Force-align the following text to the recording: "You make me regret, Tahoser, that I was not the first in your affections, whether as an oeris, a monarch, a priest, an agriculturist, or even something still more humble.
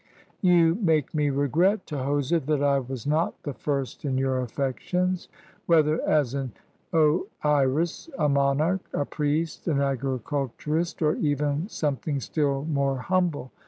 "You 0.41 0.79
make 0.81 1.13
me 1.13 1.29
regret, 1.29 1.85
Tahoser, 1.85 2.39
that 2.47 2.63
I 2.63 2.79
was 2.79 3.05
not 3.05 3.39
the 3.43 3.53
first 3.53 4.03
in 4.03 4.17
your 4.17 4.41
affections, 4.41 5.27
whether 5.67 6.01
as 6.09 6.33
an 6.33 6.53
oeris, 6.91 8.09
a 8.17 8.27
monarch, 8.27 8.81
a 8.95 9.05
priest, 9.05 9.67
an 9.67 9.79
agriculturist, 9.79 11.03
or 11.03 11.17
even 11.17 11.69
something 11.69 12.19
still 12.19 12.65
more 12.65 12.97
humble. 12.97 13.51